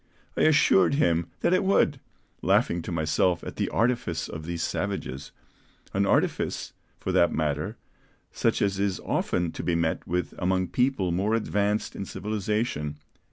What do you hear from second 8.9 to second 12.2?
often to be met with among people more advanced in